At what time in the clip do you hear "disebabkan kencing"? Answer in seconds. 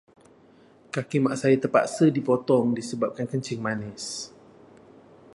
2.79-3.59